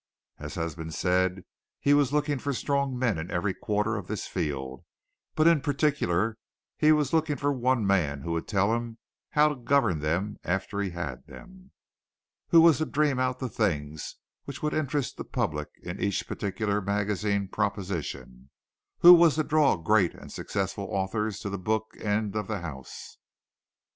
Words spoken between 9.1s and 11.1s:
how to govern them after he